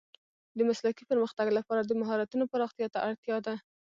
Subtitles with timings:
[0.57, 3.55] د مسلکي پرمختګ لپاره د مهارتونو پراختیا ته اړتیا ده.